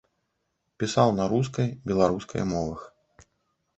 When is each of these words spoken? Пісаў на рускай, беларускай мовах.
Пісаў 0.83 1.09
на 1.19 1.27
рускай, 1.35 1.69
беларускай 1.91 2.43
мовах. 2.57 2.81